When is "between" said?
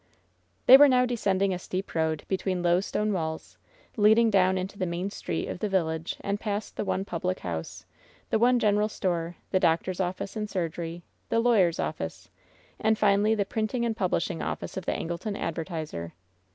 2.27-2.63